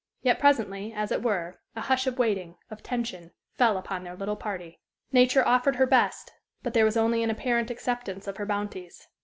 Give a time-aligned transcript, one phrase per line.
[0.23, 4.35] Yet presently, as it were, a hush of waiting, of tension, fell upon their little
[4.35, 4.79] party.
[5.11, 6.31] Nature offered her best;
[6.63, 9.05] but there was only an apparent acceptance of her bounties.